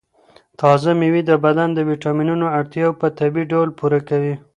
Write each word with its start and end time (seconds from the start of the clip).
تازه 0.59 0.89
مېوې 0.99 1.21
د 1.25 1.31
بدن 1.45 1.69
د 1.73 1.79
ویټامینونو 1.89 2.45
اړتیا 2.57 2.87
په 3.01 3.07
طبیعي 3.19 3.45
ډول 3.51 3.69
پوره 3.79 3.99
کوي. 4.09 4.35